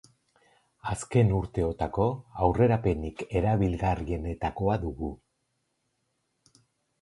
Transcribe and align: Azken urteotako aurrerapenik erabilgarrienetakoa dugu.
Azken 0.93 1.33
urteotako 1.39 2.07
aurrerapenik 2.45 3.21
erabilgarrienetakoa 3.41 4.79
dugu. 4.87 5.11